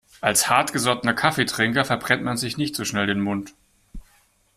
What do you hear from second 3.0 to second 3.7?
den Mund.